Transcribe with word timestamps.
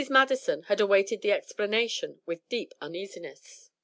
Madison 0.09 0.63
had 0.63 0.81
awaited 0.81 1.21
the 1.21 1.31
explanation 1.31 2.21
with 2.25 2.49
deep 2.49 2.73
uneasiness. 2.81 3.69